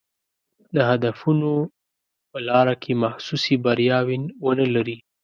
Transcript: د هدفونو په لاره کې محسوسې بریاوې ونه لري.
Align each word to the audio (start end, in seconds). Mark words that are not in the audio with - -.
د 0.75 0.77
هدفونو 0.89 1.51
په 2.31 2.37
لاره 2.49 2.73
کې 2.81 2.91
محسوسې 3.03 3.55
بریاوې 3.63 4.17
ونه 4.45 4.65
لري. 4.75 4.97